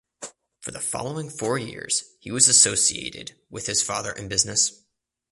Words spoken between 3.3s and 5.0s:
with his father in business.